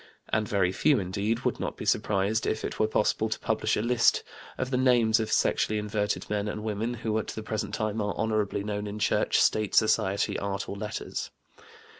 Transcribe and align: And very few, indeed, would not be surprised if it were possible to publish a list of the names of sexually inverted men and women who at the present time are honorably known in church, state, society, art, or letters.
And 0.29 0.47
very 0.47 0.71
few, 0.71 0.97
indeed, 0.97 1.41
would 1.41 1.59
not 1.59 1.77
be 1.77 1.85
surprised 1.85 2.47
if 2.47 2.65
it 2.65 2.79
were 2.79 2.87
possible 2.87 3.29
to 3.29 3.37
publish 3.39 3.77
a 3.77 3.83
list 3.83 4.23
of 4.57 4.71
the 4.71 4.75
names 4.77 5.19
of 5.19 5.31
sexually 5.31 5.77
inverted 5.77 6.27
men 6.27 6.47
and 6.47 6.63
women 6.63 6.95
who 7.05 7.19
at 7.19 7.27
the 7.27 7.43
present 7.43 7.75
time 7.75 8.01
are 8.01 8.15
honorably 8.17 8.63
known 8.63 8.87
in 8.87 8.97
church, 8.97 9.39
state, 9.39 9.75
society, 9.75 10.39
art, 10.39 10.67
or 10.67 10.75
letters. 10.75 11.29